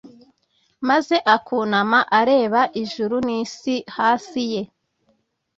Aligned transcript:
maze 0.87 1.15
akunama 1.35 1.99
areba 2.19 2.61
ijuru 2.81 3.15
n’isi 3.27 3.75
hasi 3.95 4.43
ye? 4.53 4.61